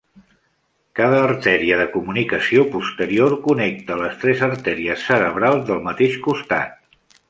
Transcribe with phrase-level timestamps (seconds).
[0.99, 6.79] Cada arteria de comunicació posterior connecta les tres arteries cerebrals del mateix costat.